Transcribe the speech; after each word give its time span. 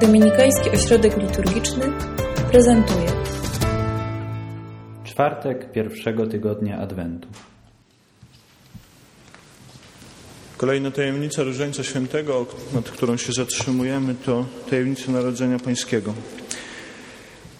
Dominikański 0.00 0.70
Ośrodek 0.70 1.16
Liturgiczny 1.16 1.92
prezentuje 2.50 3.06
Czwartek 5.04 5.72
pierwszego 5.72 6.26
tygodnia 6.26 6.78
Adwentu. 6.78 7.28
Kolejna 10.56 10.90
tajemnica 10.90 11.42
Różańca 11.42 11.84
Świętego, 11.84 12.46
nad 12.74 12.90
którą 12.90 13.16
się 13.16 13.32
zatrzymujemy, 13.32 14.14
to 14.14 14.46
tajemnica 14.70 15.12
Narodzenia 15.12 15.58
Pańskiego. 15.58 16.14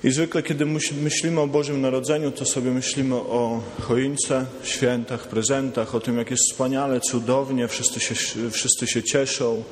I 0.04 0.10
zwykle, 0.10 0.42
kiedy 0.42 0.66
myślimy 1.02 1.40
o 1.40 1.46
Bożym 1.46 1.80
Narodzeniu, 1.80 2.30
to 2.30 2.44
sobie 2.44 2.70
myślimy 2.70 3.14
o 3.14 3.62
choince, 3.80 4.46
świętach, 4.62 5.28
prezentach, 5.28 5.94
o 5.94 6.00
tym, 6.00 6.18
jak 6.18 6.30
jest 6.30 6.42
wspaniale, 6.50 7.00
cudownie, 7.00 7.68
wszyscy 7.68 8.00
się, 8.00 8.14
wszyscy 8.50 8.86
się 8.86 9.02
cieszą. 9.02 9.62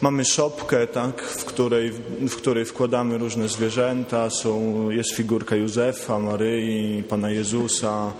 Mamy 0.00 0.24
szopkę, 0.24 0.86
tak, 0.86 1.22
w, 1.22 1.44
której, 1.44 1.92
w 2.28 2.36
której 2.36 2.64
wkładamy 2.64 3.18
różne 3.18 3.48
zwierzęta. 3.48 4.30
Są, 4.30 4.90
jest 4.90 5.12
figurka 5.12 5.56
Józefa, 5.56 6.18
Maryi, 6.18 7.02
Pana 7.02 7.30
Jezusa. 7.30 8.12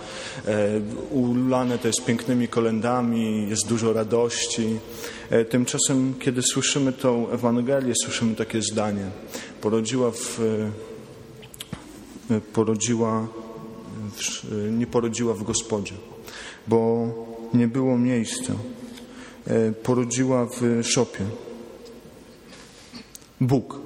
E, 0.47 0.81
ulane 1.11 1.77
to 1.77 1.87
jest 1.87 2.05
pięknymi 2.05 2.47
kolendami, 2.47 3.49
jest 3.49 3.67
dużo 3.67 3.93
radości. 3.93 4.79
E, 5.29 5.45
tymczasem, 5.45 6.13
kiedy 6.19 6.41
słyszymy 6.41 6.93
tą 6.93 7.29
Ewangelię, 7.29 7.93
słyszymy 8.03 8.35
takie 8.35 8.61
zdanie. 8.61 9.05
Porodziła 9.61 10.11
w 10.11 10.39
porodziła, 12.53 13.27
nie 14.71 14.87
porodziła 14.87 15.33
w 15.33 15.43
Gospodzie, 15.43 15.93
bo 16.67 17.07
nie 17.53 17.67
było 17.67 17.97
miejsca. 17.97 18.53
E, 19.47 19.71
porodziła 19.71 20.45
w 20.45 20.83
szopie. 20.83 21.25
Bóg, 23.41 23.79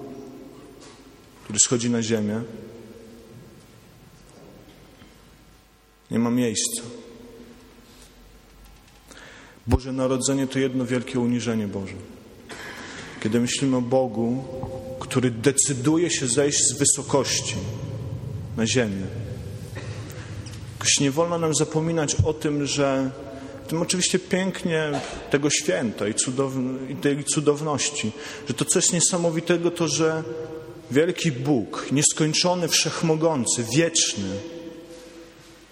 który 1.43 1.59
schodzi 1.59 1.89
na 1.89 2.03
ziemię, 2.03 2.41
nie 6.11 6.19
ma 6.19 6.29
miejsca. 6.29 6.81
Boże 9.67 9.91
Narodzenie 9.93 10.47
to 10.47 10.59
jedno 10.59 10.85
wielkie 10.85 11.19
uniżenie 11.19 11.67
Boże. 11.67 11.93
Kiedy 13.23 13.39
myślimy 13.39 13.77
o 13.77 13.81
Bogu, 13.81 14.43
który 14.99 15.31
decyduje 15.31 16.09
się 16.09 16.27
zejść 16.27 16.59
z 16.59 16.77
wysokości, 16.77 17.55
na 18.57 18.67
ziemię. 18.67 19.05
Nie 21.01 21.11
wolno 21.11 21.37
nam 21.37 21.55
zapominać 21.55 22.15
o 22.15 22.33
tym, 22.33 22.65
że 22.65 23.11
tym 23.71 23.81
oczywiście 23.81 24.19
pięknie 24.19 25.01
tego 25.29 25.49
święta 25.49 26.07
i, 26.07 26.13
i 26.89 26.95
tej 26.95 27.23
cudowności, 27.23 28.11
że 28.47 28.53
to 28.53 28.65
coś 28.65 28.91
niesamowitego 28.91 29.71
to, 29.71 29.87
że 29.87 30.23
wielki 30.91 31.31
Bóg, 31.31 31.87
nieskończony, 31.91 32.67
wszechmogący, 32.67 33.65
wieczny, 33.75 34.39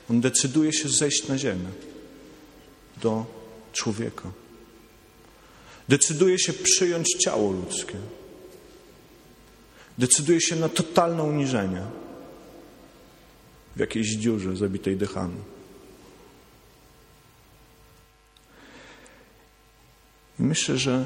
On 0.10 0.22
decyduje 0.22 0.74
się 0.74 0.90
zejść 0.90 1.28
na 1.28 1.38
ziemię 1.38 1.70
do 3.02 3.26
człowieka. 3.74 4.32
Decyduje 5.90 6.40
się 6.40 6.54
przyjąć 6.54 7.08
ciało 7.08 7.52
ludzkie. 7.52 7.96
Decyduje 9.98 10.42
się 10.42 10.56
na 10.56 10.70
totalne 10.70 11.24
uniżenie 11.24 11.82
w 13.76 13.80
jakiejś 13.80 14.08
dziurze 14.08 14.56
zabitej 14.56 14.98
dechami. 14.98 15.59
Myślę, 20.40 20.78
że 20.78 21.06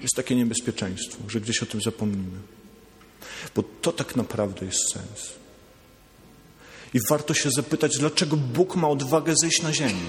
jest 0.00 0.14
takie 0.16 0.36
niebezpieczeństwo, 0.36 1.18
że 1.28 1.40
gdzieś 1.40 1.62
o 1.62 1.66
tym 1.66 1.80
zapomnimy. 1.80 2.38
Bo 3.54 3.64
to 3.82 3.92
tak 3.92 4.16
naprawdę 4.16 4.66
jest 4.66 4.92
sens. 4.92 5.32
I 6.94 6.98
warto 7.08 7.34
się 7.34 7.50
zapytać, 7.50 7.98
dlaczego 7.98 8.36
Bóg 8.36 8.76
ma 8.76 8.88
odwagę 8.88 9.34
zejść 9.40 9.62
na 9.62 9.72
ziemię? 9.72 10.08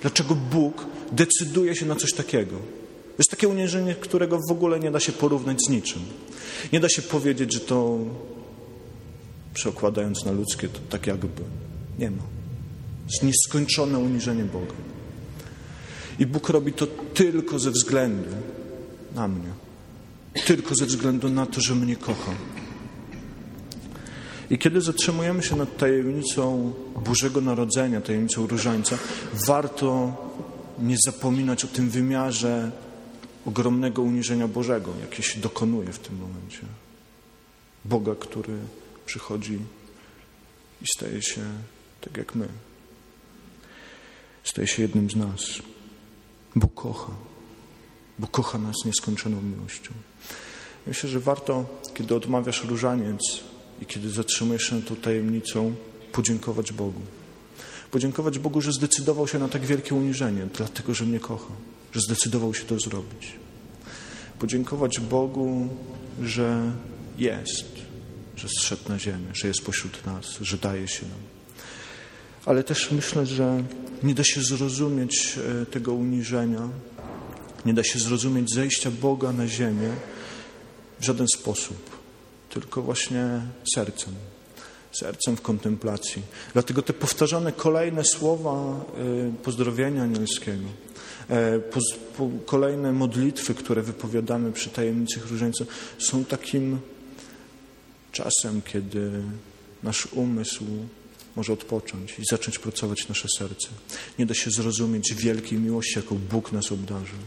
Dlaczego 0.00 0.34
Bóg 0.34 0.86
decyduje 1.12 1.76
się 1.76 1.86
na 1.86 1.96
coś 1.96 2.12
takiego? 2.12 2.56
To 3.16 3.20
jest 3.20 3.30
takie 3.30 3.48
uniżenie, 3.48 3.94
którego 3.94 4.38
w 4.48 4.52
ogóle 4.52 4.80
nie 4.80 4.90
da 4.90 5.00
się 5.00 5.12
porównać 5.12 5.58
z 5.66 5.70
niczym. 5.70 6.02
Nie 6.72 6.80
da 6.80 6.88
się 6.88 7.02
powiedzieć, 7.02 7.52
że 7.52 7.60
to 7.60 7.98
przekładając 9.54 10.24
na 10.24 10.32
ludzkie, 10.32 10.68
to 10.68 10.78
tak 10.88 11.06
jakby 11.06 11.42
nie 11.98 12.10
ma. 12.10 12.22
Jest 13.10 13.22
nieskończone 13.22 13.98
uniżenie 13.98 14.44
Boga. 14.44 14.74
I 16.18 16.26
Bóg 16.26 16.48
robi 16.48 16.72
to 16.72 16.86
tylko 17.14 17.58
ze 17.58 17.70
względu 17.70 18.30
na 19.14 19.28
mnie. 19.28 19.50
Tylko 20.46 20.74
ze 20.74 20.86
względu 20.86 21.28
na 21.28 21.46
to, 21.46 21.60
że 21.60 21.74
mnie 21.74 21.96
kocha. 21.96 22.32
I 24.50 24.58
kiedy 24.58 24.80
zatrzymujemy 24.80 25.42
się 25.42 25.56
nad 25.56 25.76
tajemnicą 25.76 26.72
Bożego 27.04 27.40
Narodzenia, 27.40 28.00
tajemnicą 28.00 28.46
Różańca, 28.46 28.98
warto 29.46 30.16
nie 30.78 30.96
zapominać 31.06 31.64
o 31.64 31.68
tym 31.68 31.90
wymiarze 31.90 32.70
ogromnego 33.46 34.02
uniżenia 34.02 34.48
Bożego, 34.48 34.92
jakie 35.00 35.22
się 35.22 35.40
dokonuje 35.40 35.92
w 35.92 35.98
tym 35.98 36.18
momencie. 36.18 36.60
Boga, 37.84 38.14
który 38.14 38.58
przychodzi 39.06 39.58
i 40.82 40.84
staje 40.96 41.22
się 41.22 41.40
tak 42.00 42.16
jak 42.16 42.34
my. 42.34 42.48
Staje 44.44 44.68
się 44.68 44.82
jednym 44.82 45.10
z 45.10 45.16
nas. 45.16 45.40
Bóg 46.56 46.74
kocha. 46.74 47.12
Bóg 48.18 48.30
kocha 48.30 48.58
nas 48.58 48.76
nieskończoną 48.84 49.42
miłością. 49.42 49.90
Myślę, 50.86 51.08
że 51.10 51.20
warto, 51.20 51.64
kiedy 51.94 52.14
odmawiasz 52.14 52.64
różaniec 52.64 53.20
i 53.82 53.86
kiedy 53.86 54.10
zatrzymujesz 54.10 54.62
się 54.62 54.82
tą 54.82 54.96
tajemnicą, 54.96 55.74
podziękować 56.12 56.72
Bogu. 56.72 57.00
Podziękować 57.90 58.38
Bogu, 58.38 58.60
że 58.60 58.72
zdecydował 58.72 59.28
się 59.28 59.38
na 59.38 59.48
tak 59.48 59.66
wielkie 59.66 59.94
uniżenie, 59.94 60.46
dlatego, 60.54 60.94
że 60.94 61.04
mnie 61.04 61.20
kocha, 61.20 61.54
że 61.92 62.00
zdecydował 62.00 62.54
się 62.54 62.64
to 62.64 62.78
zrobić. 62.78 63.32
Podziękować 64.38 65.00
Bogu, 65.00 65.68
że 66.22 66.72
jest, 67.18 67.66
że 68.36 68.48
zszedł 68.48 68.88
na 68.88 68.98
ziemię, 68.98 69.28
że 69.32 69.48
jest 69.48 69.64
pośród 69.64 70.06
nas, 70.06 70.26
że 70.40 70.58
daje 70.58 70.88
się 70.88 71.06
nam. 71.06 71.35
Ale 72.46 72.64
też 72.64 72.90
myślę, 72.90 73.26
że 73.26 73.62
nie 74.02 74.14
da 74.14 74.24
się 74.24 74.40
zrozumieć 74.42 75.38
e, 75.62 75.66
tego 75.66 75.94
uniżenia, 75.94 76.68
nie 77.64 77.74
da 77.74 77.84
się 77.84 77.98
zrozumieć 77.98 78.54
zejścia 78.54 78.90
Boga 78.90 79.32
na 79.32 79.48
ziemię 79.48 79.90
w 81.00 81.04
żaden 81.04 81.26
sposób, 81.36 81.90
tylko 82.50 82.82
właśnie 82.82 83.40
sercem. 83.74 84.14
Sercem 84.92 85.36
w 85.36 85.42
kontemplacji. 85.42 86.22
Dlatego 86.52 86.82
te 86.82 86.92
powtarzane 86.92 87.52
kolejne 87.52 88.04
słowa 88.04 88.52
e, 88.52 89.32
pozdrowienia 89.42 90.02
anielskiego, 90.02 90.68
e, 91.30 91.60
kolejne 92.46 92.92
modlitwy, 92.92 93.54
które 93.54 93.82
wypowiadamy 93.82 94.52
przy 94.52 94.70
tajemnicy 94.70 95.20
różańca, 95.30 95.64
są 95.98 96.24
takim 96.24 96.78
czasem, 98.12 98.62
kiedy 98.62 99.10
nasz 99.82 100.06
umysł 100.06 100.64
może 101.36 101.52
odpocząć 101.52 102.18
i 102.18 102.22
zacząć 102.30 102.58
pracować 102.58 103.08
nasze 103.08 103.28
serce. 103.38 103.68
Nie 104.18 104.26
da 104.26 104.34
się 104.34 104.50
zrozumieć 104.50 105.14
wielkiej 105.14 105.58
miłości, 105.58 105.92
jaką 105.96 106.18
Bóg 106.18 106.52
nas 106.52 106.72
obdarzył. 106.72 107.18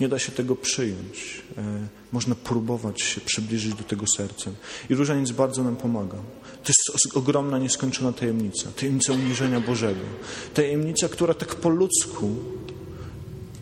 Nie 0.00 0.08
da 0.08 0.18
się 0.18 0.32
tego 0.32 0.56
przyjąć. 0.56 1.42
E, 1.58 1.88
można 2.12 2.34
próbować 2.34 3.02
się 3.02 3.20
przybliżyć 3.20 3.74
do 3.74 3.84
tego 3.84 4.04
sercem. 4.16 4.54
I 4.90 4.94
różaniec 4.94 5.30
bardzo 5.30 5.64
nam 5.64 5.76
pomaga. 5.76 6.16
To 6.64 6.68
jest 6.68 7.16
ogromna, 7.16 7.58
nieskończona 7.58 8.12
tajemnica. 8.12 8.72
Tajemnica 8.72 9.12
uniżenia 9.12 9.60
Bożego. 9.60 10.00
Tajemnica, 10.54 11.08
która 11.08 11.34
tak 11.34 11.54
po 11.54 11.68
ludzku 11.68 12.36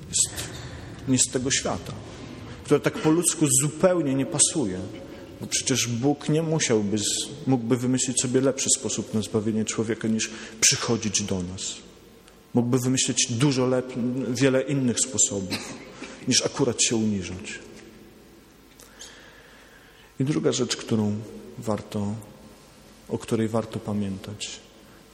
jest 0.09 0.49
nie 1.09 1.19
z 1.19 1.31
tego 1.33 1.51
świata. 1.51 1.93
Która 2.65 2.81
tak 2.81 2.99
po 2.99 3.11
ludzku 3.11 3.47
zupełnie 3.63 4.15
nie 4.15 4.27
pasuje 4.27 4.81
przecież 5.47 5.89
Bóg 5.89 6.28
nie 6.28 6.42
musiałby, 6.42 6.97
mógłby 7.47 7.77
wymyślić 7.77 8.21
sobie 8.21 8.41
lepszy 8.41 8.68
sposób 8.78 9.15
na 9.15 9.22
zbawienie 9.22 9.65
człowieka 9.65 10.09
niż 10.09 10.30
przychodzić 10.60 11.22
do 11.22 11.42
nas. 11.42 11.74
Mógłby 12.54 12.78
wymyślić 12.78 13.33
dużo 13.33 13.66
lep, 13.66 13.92
wiele 14.28 14.62
innych 14.62 15.00
sposobów 15.00 15.59
niż 16.28 16.47
akurat 16.47 16.83
się 16.83 16.97
uniżać. 16.97 17.59
I 20.21 20.24
druga 20.24 20.53
rzecz, 20.53 20.77
którą 20.77 21.16
warto, 21.59 22.15
o 23.09 23.18
której 23.18 23.48
warto 23.48 23.78
pamiętać, 23.78 24.60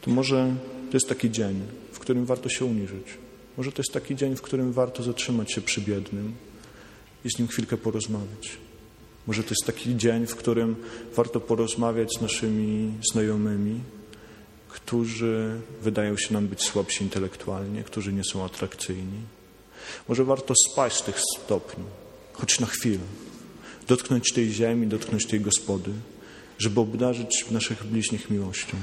to 0.01 0.11
może 0.11 0.55
to 0.91 0.97
jest 0.97 1.09
taki 1.09 1.31
dzień, 1.31 1.63
w 1.93 1.99
którym 1.99 2.27
warto 2.27 2.49
się 2.49 2.65
uniżyć. 2.65 3.07
Może 3.57 3.73
to 3.73 3.83
jest 3.83 3.93
taki 3.93 4.17
dzień, 4.17 4.37
w 4.37 4.43
którym 4.43 4.73
warto 4.73 5.03
zatrzymać 5.03 5.53
się 5.53 5.61
przy 5.61 5.81
biednym 5.81 6.35
i 7.25 7.31
z 7.31 7.39
nim 7.39 7.49
chwilkę 7.49 7.77
porozmawiać. 7.77 8.68
Może 9.29 9.43
to 9.43 9.51
jest 9.51 9.67
taki 9.67 9.97
dzień, 9.97 10.27
w 10.27 10.37
którym 10.37 10.77
warto 11.17 11.41
porozmawiać 11.41 12.09
z 12.19 12.21
naszymi 12.21 12.93
znajomymi, 13.13 13.81
którzy 14.69 15.61
wydają 15.83 16.17
się 16.17 16.35
nam 16.35 16.49
być 16.49 16.63
słabsi 16.63 17.05
intelektualnie, 17.05 17.85
którzy 17.85 18.13
nie 18.13 18.25
są 18.25 18.45
atrakcyjni. 18.45 19.21
Może 20.09 20.25
warto 20.25 20.55
spaść 20.69 20.97
z 20.97 21.03
tych 21.03 21.21
stopni, 21.37 21.85
choć 22.33 22.61
na 22.61 22.67
chwilę. 22.67 23.05
dotknąć 23.89 24.33
tej 24.33 24.53
ziemi, 24.53 24.87
dotknąć 24.87 25.27
tej 25.27 25.41
gospody, 25.41 25.91
żeby 26.59 26.81
obdarzyć 26.81 27.51
naszych 27.51 27.85
bliźnich 27.85 28.31
miłością. 28.31 28.77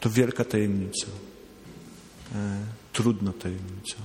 To 0.00 0.10
wielka 0.10 0.44
tajemnica, 0.44 1.06
e, 2.34 2.58
trudna 2.92 3.32
tajemnica. 3.32 3.96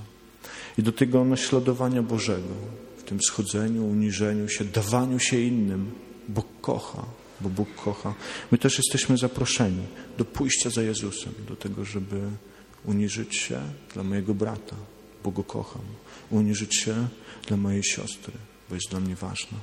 I 0.78 0.82
do 0.82 0.92
tego 0.92 1.24
naśladowania 1.24 2.02
Bożego, 2.02 2.54
tym 3.08 3.22
schodzeniu, 3.22 3.86
uniżeniu 3.86 4.48
się, 4.48 4.64
dawaniu 4.64 5.18
się 5.18 5.40
innym, 5.40 5.90
Bóg 6.28 6.46
kocha, 6.60 7.04
bo 7.40 7.48
Bóg 7.48 7.74
kocha. 7.74 8.14
My 8.52 8.58
też 8.58 8.78
jesteśmy 8.78 9.16
zaproszeni 9.16 9.82
do 10.18 10.24
pójścia 10.24 10.70
za 10.70 10.82
Jezusem, 10.82 11.32
do 11.48 11.56
tego, 11.56 11.84
żeby 11.84 12.20
uniżyć 12.84 13.36
się 13.36 13.60
dla 13.94 14.02
mojego 14.02 14.34
brata, 14.34 14.76
bo 15.24 15.30
go 15.30 15.44
kocham, 15.44 15.82
uniżyć 16.30 16.76
się 16.76 17.08
dla 17.46 17.56
mojej 17.56 17.82
siostry, 17.84 18.32
bo 18.68 18.74
jest 18.74 18.90
dla 18.90 19.00
mnie 19.00 19.14
ważna. 19.14 19.58